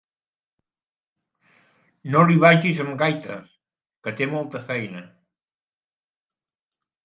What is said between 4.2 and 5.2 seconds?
té molta feina!